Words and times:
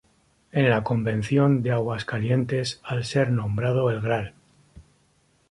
En 0.51 0.67
la 0.67 0.83
Convención 0.83 1.61
de 1.61 1.69
Aguascalientes 1.73 2.81
al 2.83 3.05
ser 3.05 3.29
nombrado 3.29 3.91
el 3.91 4.01
Gral. 4.01 4.33